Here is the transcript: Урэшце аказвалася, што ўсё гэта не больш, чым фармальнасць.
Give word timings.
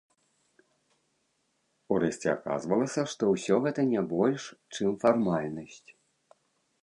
Урэшце 1.95 2.27
аказвалася, 2.35 3.01
што 3.13 3.23
ўсё 3.33 3.55
гэта 3.65 3.81
не 3.93 4.01
больш, 4.13 4.43
чым 4.79 4.89
фармальнасць. 5.03 5.85